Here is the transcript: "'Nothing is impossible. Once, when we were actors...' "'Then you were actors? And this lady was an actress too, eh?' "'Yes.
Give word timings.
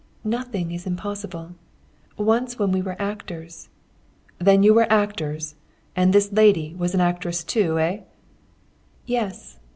"'Nothing 0.23 0.71
is 0.71 0.87
impossible. 0.87 1.51
Once, 2.17 2.57
when 2.57 2.71
we 2.71 2.81
were 2.81 2.95
actors...' 2.99 3.69
"'Then 4.39 4.63
you 4.63 4.73
were 4.73 4.91
actors? 4.91 5.53
And 5.95 6.11
this 6.11 6.31
lady 6.33 6.73
was 6.75 6.95
an 6.95 7.01
actress 7.01 7.43
too, 7.43 7.77
eh?' 7.77 7.99
"'Yes. 9.05 9.59